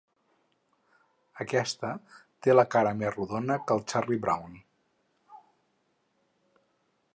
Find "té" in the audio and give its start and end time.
2.47-2.55